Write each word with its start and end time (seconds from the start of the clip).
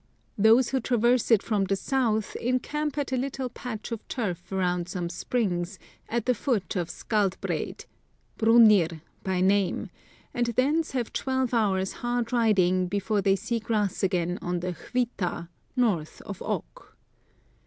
Those 0.35 0.69
who 0.69 0.79
traverse 0.79 1.29
it 1.29 1.43
from 1.43 1.65
the 1.65 1.75
south 1.75 2.35
encamp 2.37 2.97
at 2.97 3.11
a 3.11 3.17
little 3.17 3.49
patch 3.49 3.91
of 3.91 4.07
turf 4.07 4.51
around 4.51 4.89
some 4.89 5.09
springs, 5.11 5.77
at 6.09 6.25
the 6.25 6.33
foot 6.33 6.75
of 6.75 6.89
Skjaldbreid, 6.89 7.85
Brunnir 8.39 9.01
by 9.23 9.41
name, 9.41 9.91
and 10.33 10.47
thence 10.47 10.93
have 10.93 11.13
twelve 11.13 11.53
hours' 11.53 11.93
hard 12.01 12.33
riding 12.33 12.87
before 12.87 13.21
they 13.21 13.35
see 13.35 13.59
grass 13.59 14.01
again 14.01 14.39
on 14.41 14.61
the 14.61 14.73
Hvitd, 14.73 15.49
north 15.75 16.19
of 16.21 16.41
Ok. 16.41 16.95